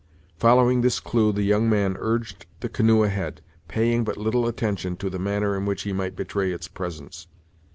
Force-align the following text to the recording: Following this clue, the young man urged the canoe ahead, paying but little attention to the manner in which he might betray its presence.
Following 0.39 0.81
this 0.81 0.99
clue, 0.99 1.31
the 1.31 1.43
young 1.43 1.69
man 1.69 1.95
urged 1.99 2.47
the 2.61 2.69
canoe 2.69 3.03
ahead, 3.03 3.43
paying 3.67 4.03
but 4.03 4.17
little 4.17 4.47
attention 4.47 4.95
to 4.97 5.11
the 5.11 5.19
manner 5.19 5.55
in 5.55 5.67
which 5.67 5.83
he 5.83 5.93
might 5.93 6.15
betray 6.15 6.51
its 6.51 6.67
presence. 6.67 7.27